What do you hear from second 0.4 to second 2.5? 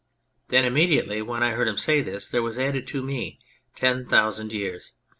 Then immediately when I heard him say this there